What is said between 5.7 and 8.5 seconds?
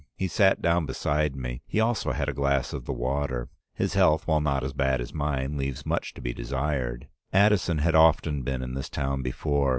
much to be desired. "Addison had often